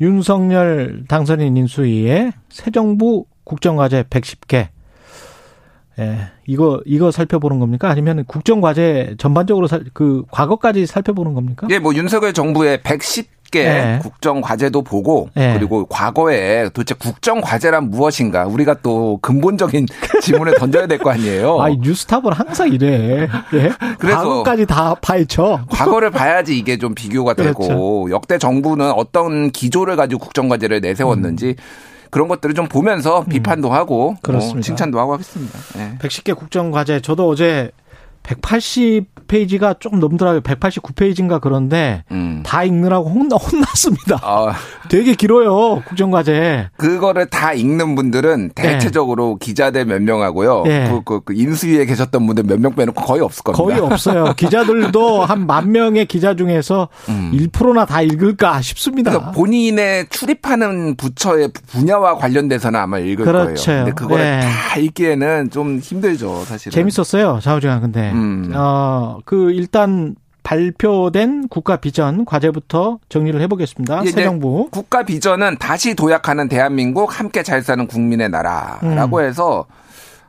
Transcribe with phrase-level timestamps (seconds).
[0.00, 4.68] 윤석열 당선인 인수위의 새 정부 국정과제 110개.
[5.98, 7.90] 예, 이거 이거 살펴보는 겁니까?
[7.90, 11.66] 아니면 국정과제 전반적으로 살, 그 과거까지 살펴보는 겁니까?
[11.70, 13.98] 예, 뭐 윤석열 정부의 110 개 네.
[14.02, 15.54] 국정 과제도 보고 네.
[15.54, 19.86] 그리고 과거에 도대체 국정 과제란 무엇인가 우리가 또 근본적인
[20.22, 21.60] 질문을 던져야 될 거 아니에요.
[21.60, 23.28] 아, 뉴스탑은 항상 이래.
[23.54, 23.70] 예.
[23.98, 25.60] 그래서- 과거까지 다 파헤쳐.
[25.70, 28.10] 과거를 봐야지 이게 좀 비교가 되고 그렇죠.
[28.10, 31.56] 역대 정부는 어떤 기조를 가지고 국정 과제를 내세웠는지
[32.10, 34.16] 그런 것들을 좀 보면서 비판도 하고 뭐 음.
[34.22, 34.60] 그렇습니다.
[34.62, 35.58] 칭찬도 하고 하겠습니다.
[35.78, 35.98] 예.
[35.98, 37.70] 110개 국정 과제 저도 어제
[38.28, 40.40] 180페이지가 조금 넘더라고요.
[40.42, 42.42] 189페이지인가 그런데 음.
[42.44, 44.18] 다 읽느라고 혼나, 혼났습니다.
[44.22, 44.54] 아,
[44.88, 45.82] 되게 길어요.
[45.86, 46.70] 국정과제.
[46.76, 50.62] 그거를 다 읽는 분들은 대체적으로 기자들 몇 명하고요.
[50.64, 50.88] 네.
[50.90, 53.62] 그, 그, 그 인수위에 계셨던 분들 몇 명 빼놓고 거의 없을 겁니다.
[53.64, 54.34] 거의 없어요.
[54.36, 59.10] 기자들도 한 만 명의 기자 중에서 1%나 다 읽을까 싶습니다.
[59.12, 59.14] 음.
[59.14, 63.64] 그러니까 본인의 출입하는 부처의 분야와 관련돼서는 아마 읽을 그렇죠.
[63.66, 63.84] 거예요.
[63.84, 64.40] 근데 그거를 네.
[64.40, 66.72] 다 읽기에는 좀 힘들죠, 사실은.
[66.74, 67.38] 재밌었어요.
[67.42, 68.17] 좌우지간 근데 음.
[68.54, 74.02] 어, 그 일단 발표된 국가 비전 과제부터 정리를 해보겠습니다.
[74.04, 74.68] 새 정부.
[74.70, 79.24] 국가 비전은 다시 도약하는 대한민국 함께 잘 사는 국민의 나라라고 음.
[79.24, 79.66] 해서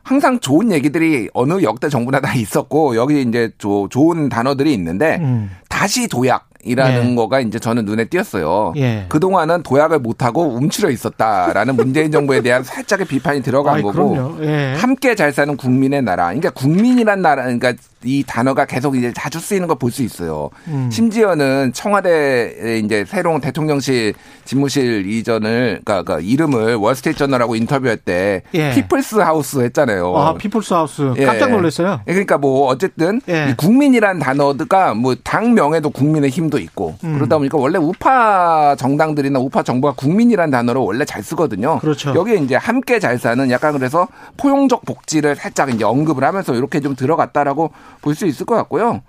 [0.03, 5.51] 항상 좋은 얘기들이 어느 역대 정부나 다 있었고 여기 이제 조- 좋은 단어들이 있는데 음.
[5.69, 7.15] 다시 도약 이라는 예.
[7.15, 8.73] 거가 이제 저는 눈에 띄었어요.
[8.77, 9.05] 예.
[9.07, 14.37] 그동안은 도약을 못하고 움츠려 있었다라는 문재인 정부에 대한 살짝의 비판이 들어간 아이, 거고.
[14.41, 14.73] 예.
[14.77, 16.25] 함께 잘 사는 국민의 나라.
[16.25, 17.73] 그러니까 국민이란 나라, 그러니까
[18.03, 20.49] 이 단어가 계속 이제 자주 쓰이는 걸 볼 수 있어요.
[20.67, 20.89] 음.
[20.91, 24.13] 심지어는 청와대 이제 새로운 대통령실
[24.45, 28.71] 집무실 이전을, 그러니까, 그러니까 이름을 월스트리트 저널하고 인터뷰할 때 예.
[28.73, 30.15] 피플스 하우스 했잖아요.
[30.17, 31.25] 아, 피플스 하우스 예.
[31.25, 32.01] 깜짝 놀랐어요.
[32.05, 33.49] 그러니까 뭐 어쨌든 예.
[33.51, 37.15] 이 국민이란 단어가 뭐 당 명에도 국민의 힘도 있고 음.
[37.15, 41.79] 그러다 보니까 원래 우파 정당들이나 우파 정부가 국민이란 단어를 원래 잘 쓰거든요.
[41.79, 42.13] 그렇죠.
[42.15, 46.95] 여기에 이제 함께 잘 사는 약간 그래서 포용적 복지를 살짝 이제 언급을 하면서 이렇게 좀
[46.95, 47.71] 들어갔다라고
[48.01, 49.01] 볼 수 있을 것 같고요.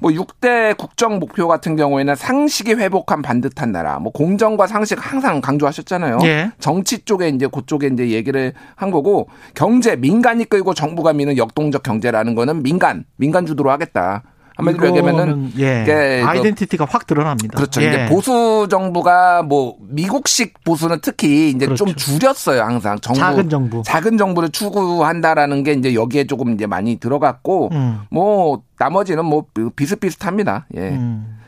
[0.00, 3.98] 뭐 6대 국정 목표 같은 경우에는 상식이 회복한 반듯한 나라.
[3.98, 6.18] 뭐 공정과 상식 항상 강조하셨잖아요.
[6.22, 6.52] 예.
[6.60, 12.36] 정치 쪽에 이제 그쪽에 이제 얘기를 한 거고 경제 민간이 끌고 정부가 미는 역동적 경제라는
[12.36, 14.22] 거는 민간 민간 주도로 하겠다.
[14.58, 15.82] 한마디로 얘기하면은 예.
[15.82, 17.56] 이게 그- 아이덴티티가 확 드러납니다.
[17.56, 17.82] 그렇죠.
[17.82, 17.88] 예.
[17.88, 21.94] 이제 보수 정부가 뭐 미국식 보수는 특히 이제 좀 그렇죠.
[21.96, 23.82] 줄였어요 항상 정부 작은 정부.
[23.84, 28.00] 작은 정부를 추구한다라는 게 이제 여기에 조금 이제 많이 들어갔고 음.
[28.10, 29.46] 뭐 나머지는 뭐
[29.76, 30.66] 비슷비슷합니다.
[30.76, 30.80] 예.
[30.90, 31.38] 음.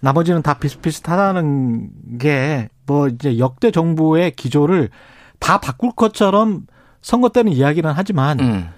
[0.00, 1.88] 나머지는 다 비슷비슷하다는
[2.20, 4.90] 게 뭐 이제 역대 정부의 기조를
[5.38, 6.66] 다 바꿀 것처럼
[7.00, 8.68] 선거 때는 이야기는 하지만 음.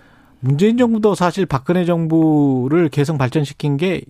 [0.41, 4.03] 문재인 정부도 사실 박근혜 정부를 계승 발전시킨 게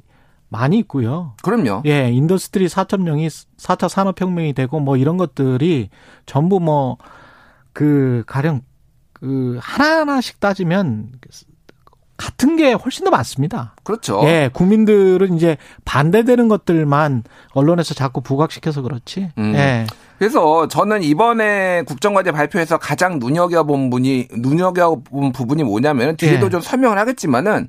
[0.48, 1.34] 많이 있고요.
[1.42, 1.82] 그럼요.
[1.86, 5.90] 예, Industry 4.0이 4차 산업혁명이 되고 뭐 이런 것들이
[6.24, 6.98] 전부 뭐
[7.76, 8.62] 그 가령
[9.12, 11.12] 그 하나하나씩 따지면
[12.16, 13.74] 같은 게 훨씬 더 많습니다.
[13.84, 14.22] 그렇죠.
[14.24, 19.30] 예, 국민들은 이제 반대되는 것들만 언론에서 자꾸 부각시켜서 그렇지.
[19.38, 19.52] 음.
[19.54, 19.86] 예.
[20.18, 26.50] 그래서 저는 이번에 국정과제 발표에서 가장 눈여겨본 분이 눈여겨본 부분이 뭐냐면 뒤에도 예.
[26.50, 27.68] 좀 설명을 하겠지만은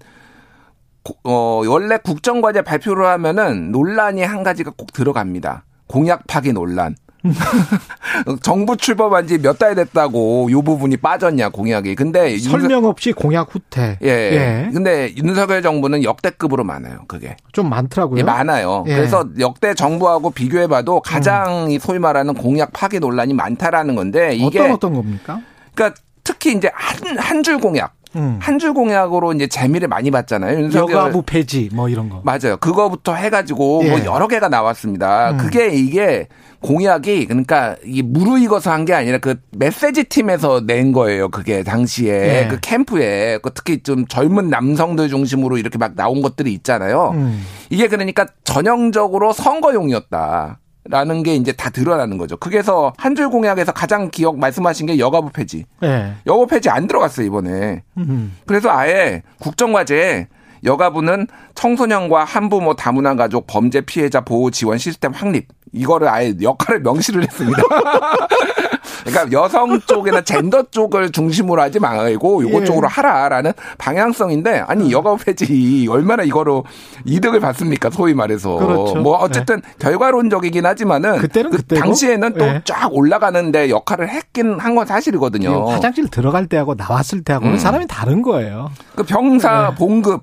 [1.03, 5.65] 고- 어 원래 국정과제 발표를 하면은 논란이 한 가지가 꼭 들어갑니다.
[5.87, 6.95] 공약 파기 논란.
[8.41, 11.95] 정부 출범한 지 몇 달 됐다고 요 부분이 빠졌냐 공약이.
[11.95, 13.97] 근데 설명 없이 공약 후퇴.
[14.03, 14.07] 예.
[14.07, 14.69] 예.
[14.71, 16.99] 근데 윤석열 정부는 역대급으로 많아요.
[17.07, 17.37] 그게.
[17.53, 18.19] 좀 많더라고요.
[18.19, 18.83] 예, 많아요.
[18.87, 18.93] 예.
[18.93, 18.95] 음.
[18.97, 24.71] 그래서 역대 정부하고 비교해봐도 가장 이 소위 말하는 공약 파기 논란이 많다라는 건데 이게 어떤
[24.73, 25.41] 어떤 겁니까?
[25.73, 28.39] 그러니까 특히 이제 한 한 줄 공약, 음.
[28.41, 30.69] 한줄 공약으로 이제 재미를 많이 봤잖아요.
[30.73, 32.21] 여가부 폐지 뭐 이런 거.
[32.23, 32.57] 맞아요.
[32.59, 33.89] 그거부터 해가지고 예.
[33.89, 35.31] 뭐 여러 개가 나왔습니다.
[35.31, 35.37] 음.
[35.37, 36.27] 그게 이게
[36.59, 41.27] 공약이 그러니까 이게 무르익어서 한 게 아니라 그 메시지 팀에서 낸 거예요.
[41.29, 42.47] 그게 당시에 예.
[42.47, 47.11] 그 캠프에 그 특히 좀 젊은 남성들 중심으로 이렇게 막 나온 것들이 있잖아요.
[47.15, 47.43] 음.
[47.69, 50.59] 이게 그러니까 전형적으로 선거용이었다.
[50.89, 52.37] 라는 게 이제 다 드러나는 거죠.
[52.37, 55.65] 그게서 한 줄 공약에서 가장 기억 말씀하신 게 여가부 폐지.
[55.83, 56.13] 예.
[56.27, 57.83] 여가부 폐지 안 들어갔어요, 이번에.
[57.97, 58.37] 음.
[58.45, 60.27] 그래서 아예 국정과제에
[60.63, 67.23] 여가부는 청소년과 한부모 다문화 가족 범죄 피해자 보호 지원 시스템 확립 이거를 아예 역할을 명시를
[67.23, 67.61] 했습니다.
[69.05, 72.65] 그러니까 여성 쪽이나 젠더 쪽을 중심으로 하지 말고 요거 예.
[72.65, 76.65] 쪽으로 하라라는 방향성인데 아니 여가 폐지 얼마나 이거로
[77.05, 78.95] 이득을 받습니까 소위 말해서 그렇죠.
[78.95, 81.81] 뭐 어쨌든 결과론적이긴 하지만은 그때는 그 그때고.
[81.81, 82.61] 당시에는 또 예.
[82.65, 85.69] 쫙 올라가는데 역할을 했긴 한 건 사실이거든요.
[85.69, 87.57] 화장실 들어갈 때하고 나왔을 때하고는 음.
[87.57, 88.69] 사람이 다른 거예요.
[88.95, 90.21] 그 병사 봉급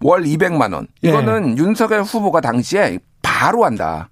[0.00, 1.08] 월 200만 원 예.
[1.08, 4.08] 이거는 윤석열 후보가 당시에 바로 한다.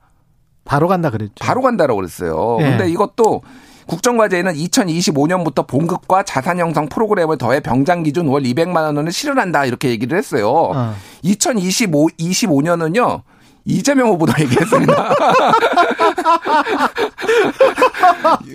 [0.67, 1.35] 바로 간다 그랬죠.
[1.41, 2.59] 바로 간다라고 그랬어요.
[2.61, 2.65] 예.
[2.65, 3.43] 근데 이것도
[3.87, 10.19] 국정과제에는 2025년부터 봉급과 자산 형성 프로그램을 더해 병장 기준 월 200만 원을 실현한다 이렇게 얘기를
[10.19, 10.51] 했어요.
[10.51, 10.95] 어.
[11.23, 13.23] 2025 25년은요.
[13.69, 15.15] 이재명 후보도 얘기했습니다.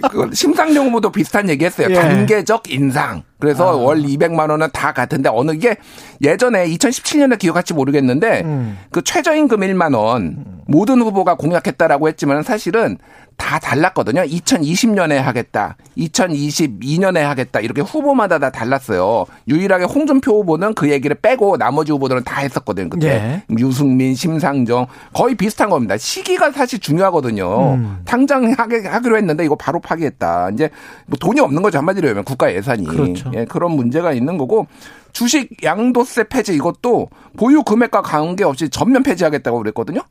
[0.10, 1.88] 그 심상정 후보도 비슷한 얘기했어요.
[1.90, 1.94] 예.
[1.94, 3.24] 단계적 인상.
[3.40, 3.76] 그래서 아.
[3.76, 5.76] 월 200만 원은 다 같은데 어느 게
[6.22, 8.78] 예전에 2017년에 기억할지 모르겠는데 음.
[8.92, 12.98] 그 최저임금 1만 원 모든 후보가 공약했다라고 했지만 사실은
[13.36, 14.22] 다 달랐거든요.
[14.22, 15.76] 2020년에 하겠다.
[15.98, 17.60] 2022년에 하겠다.
[17.60, 19.26] 이렇게 후보마다 다 달랐어요.
[19.48, 22.90] 유일하게 홍준표 후보는 그 얘기를 빼고 나머지 후보들은 다 했었거든요.
[22.90, 23.56] 그때 예.
[23.58, 25.98] 유승민, 심상정 거의 비슷한 겁니다.
[25.98, 27.74] 시기가 사실 중요하거든요.
[27.74, 27.98] 음.
[28.06, 30.52] 당장 하게 하기로 했는데 이거 바로 파기했다.
[30.54, 30.70] 이제
[31.08, 33.32] 뭐 돈이 없는 거죠 한마디로 하면 국가 예산이 그렇죠.
[33.36, 34.68] 예, 그런 문제가 있는 거고
[35.14, 40.02] 주식 양도세 폐지 이것도 보유 금액과 관계없이 전면 폐지하겠다고 그랬거든요.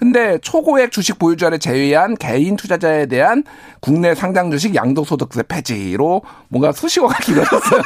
[0.00, 3.44] 근데 초고액 주식 보유자를 제외한 개인 투자자에 대한
[3.80, 7.82] 국내 상장 주식 양도소득세 폐지로 뭔가 수식어가 길어졌어요.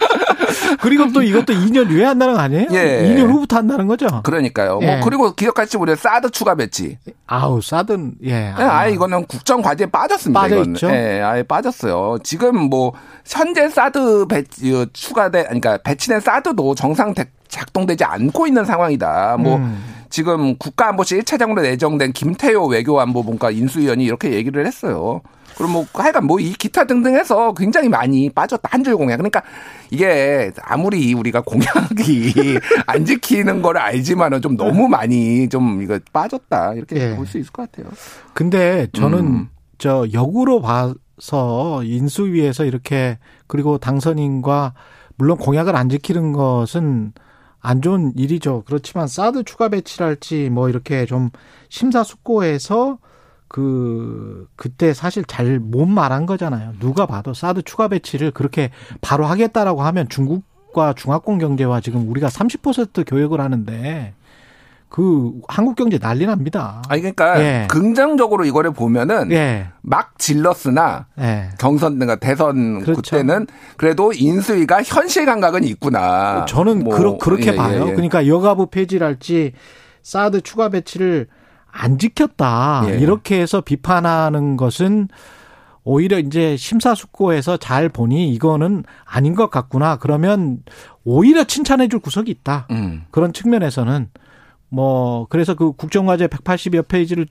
[0.80, 2.68] 그리고 또 이것도 2년 후에 한다는 거 아니에요?
[2.72, 3.02] 예.
[3.06, 4.06] 2년 후부터 한다는 거죠.
[4.22, 4.78] 그러니까요.
[4.80, 4.86] 예.
[4.86, 6.96] 뭐 그리고 기억할지 모르 사드 추가 배치.
[7.26, 8.30] 아우 사드는 예.
[8.58, 10.40] 예, 아예 이거는 국정 과제에 빠졌습니다.
[10.40, 10.62] 빠져.
[10.62, 10.88] 있죠.
[10.90, 12.16] 예, 아예 빠졌어요.
[12.24, 12.94] 지금 뭐
[13.26, 19.36] 현재 사드 배치 추가돼, 그러니까 배치된 사드도 정상 대- 작동되지 않고 있는 상황이다.
[19.38, 19.84] 뭐 음.
[20.12, 25.22] 지금 국가안보실 1차장으로 내정된 김태효 외교안보분과 인수위원이 이렇게 얘기를 했어요.
[25.56, 29.16] 그럼 뭐 하여간 뭐 이 기타 등등 해서 굉장히 많이 빠졌다 한 줄 공약.
[29.16, 29.42] 그러니까
[29.90, 36.96] 이게 아무리 우리가 공약이 안 지키는 걸 알지만은 좀 너무 많이 좀 이거 빠졌다 이렇게
[37.12, 37.16] 예.
[37.16, 37.90] 볼수 있을 것 같아요.
[38.34, 39.48] 근데 저는 음.
[39.78, 44.74] 저 역으로 봐서 인수위에서 이렇게 그리고 당선인과
[45.16, 47.12] 물론 공약을 안 지키는 것은
[47.62, 48.64] 안 좋은 일이죠.
[48.66, 51.30] 그렇지만 사드 추가 배치랄지 뭐 이렇게 좀
[51.68, 52.98] 심사숙고해서
[53.48, 56.72] 그 그때 사실 잘 못 말한 거잖아요.
[56.80, 58.70] 누가 봐도 사드 추가 배치를 그렇게
[59.00, 64.14] 바로 하겠다라고 하면 중국과 중화권 경제와 지금 우리가 30% 교역을 하는데
[64.92, 66.82] 그 한국 경제 난리 납니다.
[66.86, 67.66] 아니 그러니까 예.
[67.66, 69.68] 긍정적으로 이거를 보면은 예.
[69.80, 71.48] 막 질렀으나 예.
[71.58, 73.00] 경선 그러니까 대선 그렇죠.
[73.00, 73.46] 그때는
[73.78, 76.44] 그래도 인수위가 현실 감각은 있구나.
[76.44, 77.86] 저는 뭐, 그러, 그렇게 예, 봐요.
[77.86, 77.92] 예, 예.
[77.92, 79.52] 그러니까 여가부 폐지랄지
[80.02, 81.26] 사드 추가 배치를
[81.70, 82.84] 안 지켰다.
[82.88, 82.98] 예.
[82.98, 85.08] 이렇게 해서 비판하는 것은
[85.84, 89.96] 오히려 이제 심사숙고해서 잘 보니 이거는 아닌 것 같구나.
[89.96, 90.58] 그러면
[91.02, 92.66] 오히려 칭찬해 줄 구석이 있다.
[92.72, 93.04] 음.
[93.10, 94.08] 그런 측면에서는
[94.72, 97.26] 뭐 그래서 그 국정과제 180여 페이지를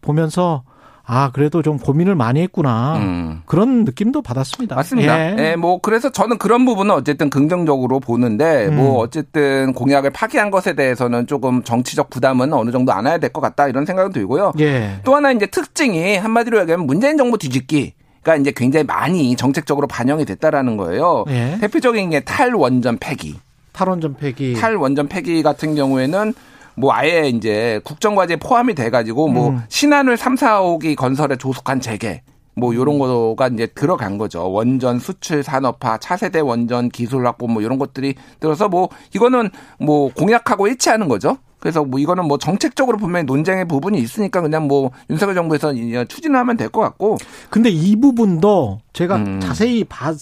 [0.00, 0.62] 보면서
[1.06, 2.96] 아 그래도 좀 고민을 많이 했구나.
[2.96, 3.42] 음.
[3.44, 4.74] 그런 느낌도 받았습니다.
[4.76, 5.38] 맞습니다.
[5.38, 5.56] 예.
[5.56, 8.76] 뭐 그래서 저는 그런 부분은 어쨌든 긍정적으로 보는데 음.
[8.76, 13.68] 뭐 어쨌든 공약을 파기한 것에 대해서는 조금 정치적 부담은 어느 정도 안아야 될 것 같다
[13.68, 14.52] 이런 생각은 들고요.
[14.60, 15.00] 예.
[15.04, 20.24] 또 하나 이제 특징이 한마디로 얘기하면 문재인 정부 뒤집기 가 이제 굉장히 많이 정책적으로 반영이
[20.24, 21.24] 됐다라는 거예요.
[21.28, 21.58] 예.
[21.60, 23.34] 대표적인 게 탈원전 폐기.
[23.72, 24.54] 탈원전 폐기.
[24.54, 26.32] 탈원전 폐기 같은 경우에는
[26.76, 29.62] 뭐 아예 이제 국정과제에 포함이 돼가지고 뭐 음.
[29.68, 32.22] 신한울 3, 4호기 건설에 조속한 재개
[32.56, 34.50] 뭐 요런 거가 이제 들어간 거죠.
[34.50, 39.50] 원전 수출 산업화, 차세대 원전 기술 확보 뭐 이런 것들이 들어서 뭐 이거는
[39.80, 41.36] 뭐 공약하고 일치하는 거죠.
[41.58, 46.56] 그래서 뭐 이거는 뭐 정책적으로 분명히 논쟁의 부분이 있으니까 그냥 뭐 윤석열 정부에서 이제 추진하면
[46.56, 47.16] 될 것 같고
[47.50, 49.40] 근데 이 부분도 제가 음.
[49.40, 50.14] 자세히 봤,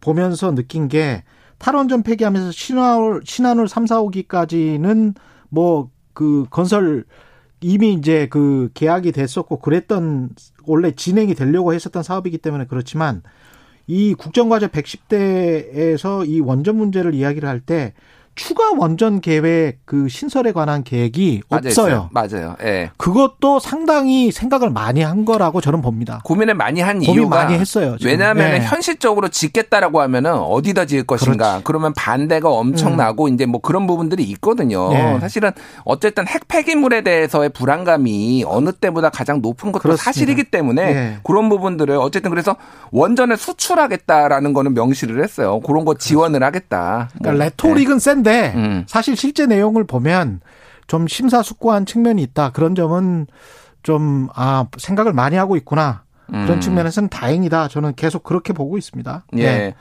[0.00, 1.24] 보면서 느낀 게
[1.58, 5.14] 탈원전 폐기하면서 신한울 신한울 3, 4호기까지는
[5.50, 7.04] 뭐 그 건설
[7.60, 10.30] 이미 이제 그 계약이 됐었고 그랬던
[10.64, 13.22] 원래 진행이 되려고 했었던 사업이기 때문에 그렇지만
[13.86, 17.92] 이 국정과제 110대에서 이 원전 문제를 이야기를 할 때
[18.36, 21.86] 추가 원전 계획 그 신설에 관한 계획이 맞아 없어요.
[21.86, 22.10] 있어요.
[22.12, 22.56] 맞아요.
[22.62, 22.90] 예.
[22.98, 26.20] 그것도 상당히 생각을 많이 한 거라고 저는 봅니다.
[26.22, 28.12] 고민을 많이 한 고민 이유가 많이 했어요, 지금.
[28.12, 28.60] 왜냐하면 네.
[28.60, 31.62] 현실적으로 짓겠다라고 하면은 어디다 지을 것인가.
[31.64, 34.88] 그러면 반대가 엄청나고 이제 뭐 그런 부분들이 있거든요.
[34.88, 34.92] 음.
[34.92, 35.20] 네.
[35.20, 35.50] 사실은
[35.84, 40.04] 어쨌든 핵 폐기물에 대해서의 불안감이 어느 때보다 가장 높은 것도 그렇습니다.
[40.04, 41.16] 사실이기 때문에 네.
[41.22, 42.54] 그런 부분들을 어쨌든 그래서
[42.92, 45.60] 원전을 수출하겠다라는 거는 명시를 했어요.
[45.60, 47.08] 그런 거 지원을 하겠다.
[47.14, 47.20] 뭐.
[47.22, 48.84] 그러니까 레토릭은 센데 음.
[48.88, 50.40] 사실 실제 내용을 보면
[50.88, 52.50] 좀 심사숙고한 측면이 있다.
[52.50, 53.28] 그런 점은
[53.84, 56.02] 좀, 아, 생각을 많이 하고 있구나.
[56.26, 56.60] 그런 음.
[56.60, 57.68] 측면에서는 다행이다.
[57.68, 59.24] 저는 계속 그렇게 보고 있습니다.
[59.36, 59.44] 예.
[59.44, 59.74] 네.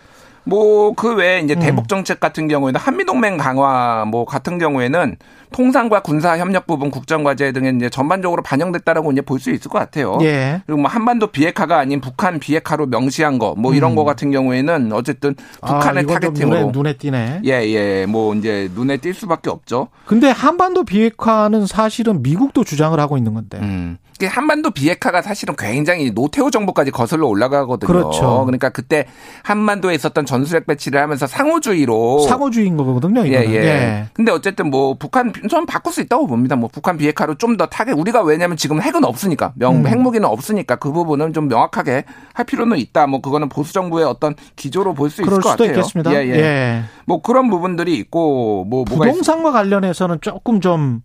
[0.43, 1.59] 뭐그 외에 이제 음.
[1.59, 5.17] 대북 정책 같은 경우에는 한미 동맹 강화 뭐 같은 경우에는
[5.55, 9.79] 통상과 군사 협력 부분 국정 과제 등에 이제 전반적으로 반영됐다라고 이제 볼 수 있을 것
[9.79, 10.17] 같아요.
[10.21, 10.61] 예.
[10.65, 15.35] 그리고 뭐 한반도 비핵화가 아닌 북한 비핵화로 명시한 거 뭐 이런 거 같은 경우에는 어쨌든
[15.61, 16.09] 북한을 음.
[16.09, 17.41] 아, 타겟팅으로 눈에, 눈에 띄네.
[17.45, 18.05] 예, 예.
[18.05, 19.87] 뭐 이제 눈에 띌 수밖에 없죠.
[20.05, 23.59] 근데 한반도 비핵화는 사실은 미국도 주장을 하고 있는 건데.
[23.61, 23.97] 음.
[24.23, 27.85] 한반도 비핵화가 사실은 굉장히 노태우 정부까지 거슬러 올라가거든요.
[27.85, 28.43] 그렇죠.
[28.45, 29.07] 그러니까 그때
[29.43, 33.53] 한반도에 있었던 전술핵 배치를 하면서 상호주의로 상호주의인 거거든요, 예, 이거는.
[33.53, 34.05] 예.
[34.13, 36.55] 근데 어쨌든 뭐 북한 좀 바꿀 수 있다고 봅니다.
[36.55, 39.87] 뭐 북한 비핵화로 좀 더 타겟 우리가 왜냐면 지금 핵은 없으니까 명 음.
[39.87, 43.07] 핵무기는 없으니까 그 부분은 좀 명확하게 할 필요는 있다.
[43.07, 45.69] 뭐 그거는 보수 정부의 어떤 기조로 볼 수 있을 것 같아요.
[45.69, 46.13] 있겠습니다.
[46.13, 46.35] 예, 예.
[46.35, 46.83] 예.
[47.05, 51.01] 뭐 그런 부분들이 있고 뭐 부동산과 관련해서는 조금 좀,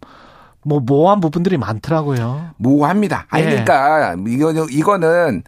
[0.62, 2.50] 뭐, 모호한 부분들이 많더라고요.
[2.56, 3.26] 모호합니다.
[3.30, 3.50] 아니 예.
[3.50, 4.16] 그러니까
[4.70, 5.42] 이거는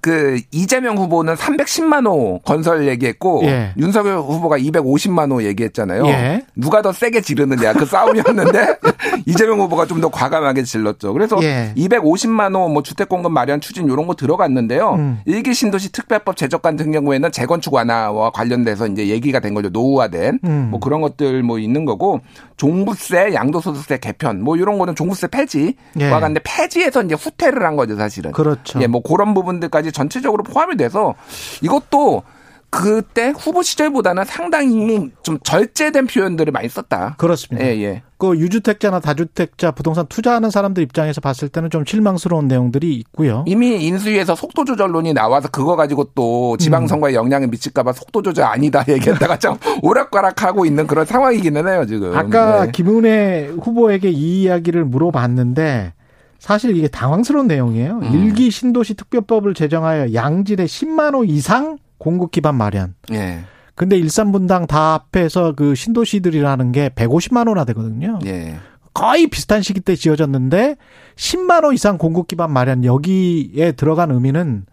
[0.00, 3.72] 그 이재명 후보는 310만 호 건설 얘기했고 예.
[3.76, 6.06] 윤석열 후보가 250만 호 얘기했잖아요.
[6.06, 6.42] 예.
[6.56, 8.76] 누가 더 세게 지르느냐 그 싸움이었는데
[9.26, 11.12] 이재명 후보가 좀 더 과감하게 질렀죠.
[11.12, 11.72] 그래서 예.
[11.76, 14.94] 250만 호 뭐 주택 공급 마련 추진 이런 거 들어갔는데요.
[14.94, 15.20] 음.
[15.24, 19.70] 일기 신도시 특별법 제적 같은 경우에는 재건축 완화와 관련돼서 이제 얘기가 된 거죠.
[19.70, 20.68] 노후화된 음.
[20.70, 22.20] 뭐 그런 것들 뭐 있는 거고
[22.58, 26.10] 종부세, 양도소득세 개편 뭐 이런 거는 종부세 폐지와 예.
[26.10, 28.32] 관련돼 폐지해서 이제 후퇴를 한 거죠, 사실은.
[28.32, 28.80] 그렇죠.
[28.82, 31.14] 예, 뭐 그런 부분들까지 전체적으로 포함이 돼서
[31.62, 32.22] 이것도
[32.70, 37.14] 그때 후보 시절보다는 상당히 좀 절제된 표현들을 많이 썼다.
[37.16, 37.66] 그렇습니다.
[37.66, 38.02] 예, 예.
[38.18, 43.44] 그 유주택자나 다주택자 부동산 투자하는 사람들 입장에서 봤을 때는 좀 실망스러운 내용들이 있고요.
[43.46, 49.38] 이미 인수위에서 속도 조절론이 나와서 그거 가지고 또 지방선거에 영향을 미칠까봐 속도 조절 아니다 얘기했다가
[49.38, 52.16] 좀 오락가락하고 있는 그런 상황이기는 해요 지금.
[52.16, 52.72] 아까 네.
[52.72, 55.94] 김은혜 후보에게 이 이야기를 물어봤는데
[56.40, 58.00] 사실 이게 당황스러운 내용이에요.
[58.02, 58.12] 음.
[58.12, 62.94] 일기 신도시 특별법을 제정하여 양질의 10만 호 이상 공급 기반 마련.
[63.12, 63.40] 예,
[63.78, 68.18] 근데 일산 분당 다 합해서 그 신도시들이라는 게 150만 호나 되거든요.
[68.26, 68.56] 예,
[68.92, 70.74] 거의 비슷한 시기 때 지어졌는데
[71.14, 74.66] 10만 호 이상 공급 기반 마련 여기에 들어간 의미는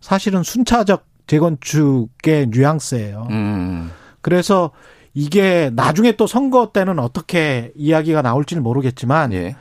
[0.00, 3.26] 사실은 순차적 재건축의 뉘앙스예요.
[3.30, 4.70] 음, 그래서
[5.14, 9.56] 이게 나중에 또 선거 때는 어떻게 이야기가 나올지는 모르겠지만 예,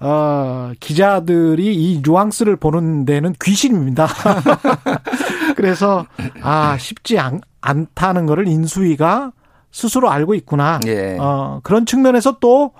[0.00, 4.08] 어, 기자들이 이 뉘앙스를 보는 데는 귀신입니다.
[5.56, 6.06] 그래서
[6.42, 9.32] 아 쉽지 않, 않다는 거를 인수위가
[9.70, 10.80] 스스로 알고 있구나.
[10.86, 11.16] 예.
[11.18, 12.72] 어, 그런 측면에서 또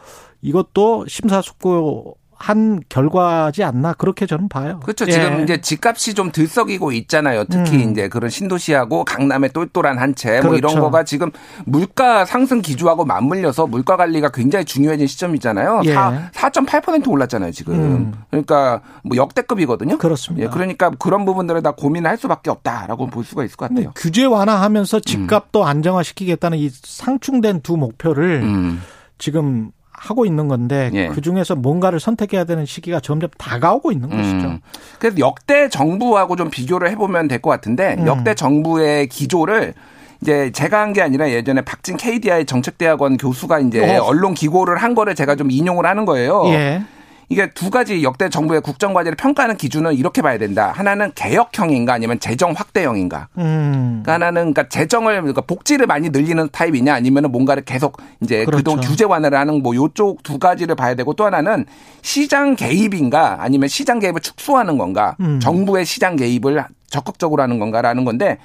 [0.43, 4.79] 이것도 심사숙고 한 결과지 않나 그렇게 저는 봐요.
[4.83, 5.05] 그렇죠.
[5.09, 5.11] 예.
[5.11, 7.45] 지금 이제 집값이 좀 들썩이고 있잖아요.
[7.51, 7.91] 특히 음.
[7.91, 10.81] 이제 그런 신도시하고 강남의 똘똘한 한 채 뭐 이런 그렇죠.
[10.81, 11.31] 거가 지금
[11.65, 15.83] 물가 상승 기조하고 맞물려서 물가 관리가 굉장히 중요해진 시점이잖아요.
[15.87, 15.95] 예.
[15.95, 17.75] 4, 4.8% 올랐잖아요, 지금.
[17.75, 18.13] 음.
[18.31, 19.99] 그러니까 뭐 역대급이거든요.
[19.99, 20.47] 그렇습니다.
[20.47, 23.93] 예, 그러니까 그런 부분들을 다 고민할 수밖에 없다라고 볼 수가 있을 것 같아요.
[23.97, 28.81] 규제 완화하면서 집값도 안정화시키겠다는 이 상충된 두 목표를 음.
[29.19, 31.09] 지금 하고 있는 건데 예.
[31.09, 34.47] 그 중에서 뭔가를 선택해야 되는 시기가 점점 다가오고 있는 것이죠.
[34.49, 34.61] 음.
[34.99, 38.07] 그래서 역대 정부하고 좀 비교를 해보면 될 것 같은데 음.
[38.07, 39.75] 역대 정부의 기조를
[40.23, 44.03] 이제 제가 한 게 아니라 예전에 박진 KDI 정책대학원 교수가 이제 어.
[44.03, 46.43] 언론 기고를 한 거를 제가 좀 인용을 하는 거예요.
[46.47, 46.83] 예.
[47.31, 50.73] 이게 두 가지 역대 정부의 국정 과제를 평가하는 기준은 이렇게 봐야 된다.
[50.75, 53.29] 하나는 개혁형인가 아니면 재정 확대형인가.
[53.37, 54.01] 음.
[54.03, 58.59] 그러니까 하나는 그러니까 재정을 그러니까 복지를 많이 늘리는 타입이냐 아니면은 뭔가를 계속 이제 그렇죠.
[58.59, 61.67] 그동안 규제 완화를 하는 뭐 요쪽 두 가지를 봐야 되고 또 하나는
[62.01, 65.39] 시장 개입인가 아니면 시장 개입을 축소하는 건가 음.
[65.41, 68.39] 정부의 시장 개입을 적극적으로 하는 건가라는 건데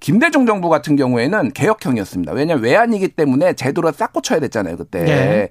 [0.00, 2.32] 김대중 정부 같은 경우에는 개혁형이었습니다.
[2.32, 5.04] 왜냐하면 외환이기 때문에 제도를 싹 고쳐야 됐잖아요 그때.
[5.04, 5.48] 네.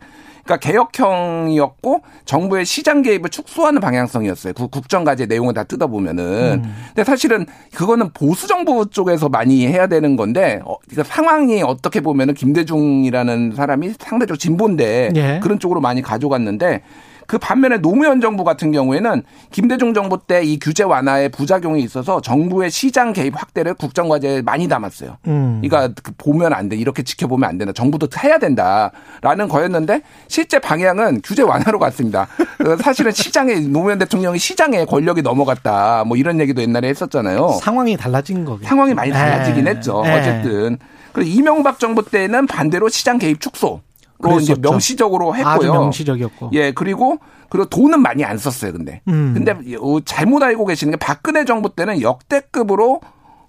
[0.49, 4.53] 그러니까 개혁형이었고 정부의 시장 개입을 축소하는 방향성이었어요.
[4.53, 6.63] 그 국정과제 내용을 다 뜯어보면은.
[6.63, 6.75] 음.
[6.87, 12.33] 근데 사실은 그거는 보수 정부 쪽에서 많이 해야 되는 건데 어, 그러니까 상황이 어떻게 보면은
[12.33, 15.39] 김대중이라는 사람이 상대적으로 진보인데 예.
[15.43, 16.81] 그런 쪽으로 많이 가져갔는데
[17.29, 19.21] 그 반면에 노무현 정부 같은 경우에는
[19.51, 25.17] 김대중 정부 때 이 규제 완화의 부작용이 있어서 정부의 시장 개입 확대를 국정과제에 많이 담았어요.
[25.27, 25.61] 음.
[25.61, 26.75] 그러니까 그 보면 안 돼.
[26.75, 27.71] 이렇게 지켜보면 안 된다.
[27.71, 32.27] 정부도 해야 된다라는 거였는데 실제 방향은 규제 완화로 갔습니다.
[32.65, 36.05] 어, 사실은 시장에 노무현 대통령이 시장에 권력이 넘어갔다.
[36.07, 37.59] 뭐 이런 얘기도 옛날에 했었잖아요.
[37.61, 38.67] 상황이 달라진 거겠죠.
[38.67, 39.71] 상황이 많이 달라지긴 예.
[39.71, 40.01] 했죠.
[40.05, 40.13] 예.
[40.13, 40.79] 어쨌든.
[41.13, 43.81] 그리고 이명박 정부 때는 반대로 시장 개입 축소로
[44.41, 44.55] 이제.
[44.55, 45.73] 명시적으로 했고요.
[45.73, 46.51] 명시적이었고.
[46.53, 49.01] 예, 그리고 그리고 돈은 많이 안 썼어요, 근데.
[49.07, 49.33] 음.
[49.33, 53.01] 근데 어, 잘못 알고 계시는 게 박근혜 정부 때는 역대급으로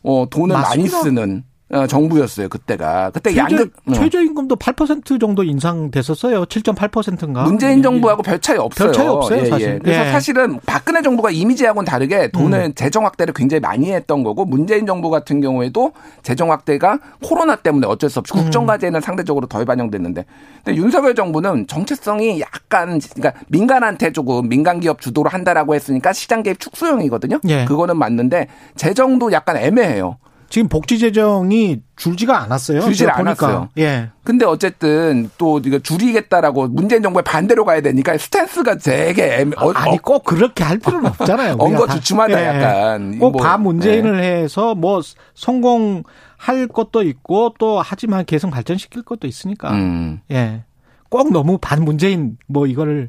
[0.03, 0.97] 어 돈을 맞습니다.
[0.97, 1.50] 많이 쓰는 어,
[1.87, 3.93] 정부였어요 그때가 그때 최저, 양극 어.
[3.93, 6.45] 최저임금도 8% 정도 인상됐었어요.
[6.47, 7.45] 7.8%인가.
[7.45, 8.89] 문재인 정부하고 별 차이 없어요.
[8.89, 9.79] 별 차이 없어요, 사실.
[9.79, 10.11] 그래서 예.
[10.11, 12.75] 사실은 박근혜 정부가 이미지하고는 다르게 돈을 음.
[12.75, 18.11] 재정 확대를 굉장히 많이 했던 거고 문재인 정부 같은 경우에도 재정 확대가 코로나 때문에 어쩔
[18.11, 18.45] 수 없이 음.
[18.45, 20.25] 국정 과제는 상대적으로 덜 반영됐는데
[20.65, 26.59] 근데 윤석열 정부는 정체성이 약간 그러니까 민간한테 조금 민간 기업 주도로 한다라고 했으니까 시장 개입
[26.59, 27.39] 축소형이거든요.
[27.49, 27.65] 예.
[27.65, 30.17] 그거는 맞는데 재정도 약간 애매해요.
[30.51, 32.81] 지금 복지 재정이 줄지가 않았어요.
[33.13, 33.47] 보니까.
[33.47, 33.69] 않았어요.
[33.79, 34.11] 예.
[34.25, 39.97] 근데 어쨌든 또 이거 줄이겠다라고 문재인 정부의 반대로 가야 되니까 스탠스가 되게 애매, 어, 아니
[39.99, 41.57] 꼭 그렇게 할 필요는 없잖아요.
[41.87, 42.47] 다- 주춤하다 예.
[42.47, 43.19] 약간.
[43.19, 45.01] 꼭 뭐, 반문재인을 해서 뭐
[45.35, 46.03] 성공
[46.37, 49.71] 할 것도 있고 또 하지만 계속 발전시킬 것도 있으니까.
[49.73, 50.21] 음.
[50.33, 50.65] 예.
[51.09, 53.09] 꼭 너무 반 문재인 뭐 이거를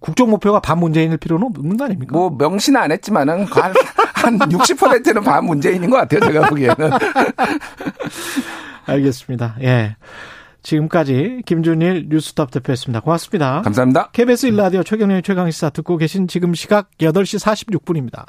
[0.00, 2.12] 국정 목표가 반문재인일 필요는 없는 거 아닙니까?
[2.12, 3.74] 뭐 명시는 안 했지만은 한,
[4.14, 6.20] 한 60%는 반 문재인인 것 같아요.
[6.20, 6.76] 제가 보기에는.
[8.86, 9.56] 알겠습니다.
[9.62, 9.96] 예.
[10.62, 13.00] 지금까지 김준일 뉴스톱 대표였습니다.
[13.00, 13.62] 고맙습니다.
[13.62, 14.10] 감사합니다.
[14.12, 18.26] KBS 1라디오 최경련의 최강시사 듣고 계신 지금 시각 8시 46분입니다.